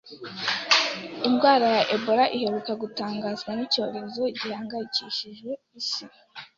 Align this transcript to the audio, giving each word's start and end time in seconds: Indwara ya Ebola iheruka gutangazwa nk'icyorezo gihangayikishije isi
Indwara 1.27 1.65
ya 1.77 1.83
Ebola 1.95 2.25
iheruka 2.35 2.71
gutangazwa 2.81 3.49
nk'icyorezo 3.55 4.21
gihangayikishije 4.39 5.49
isi 5.79 6.03